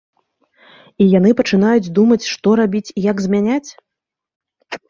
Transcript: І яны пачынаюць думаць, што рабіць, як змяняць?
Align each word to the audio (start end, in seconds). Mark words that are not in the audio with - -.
І 1.03 1.05
яны 1.17 1.33
пачынаюць 1.41 1.93
думаць, 1.99 2.19
што 2.33 2.57
рабіць, 2.61 2.95
як 3.11 3.17
змяняць? 3.27 3.69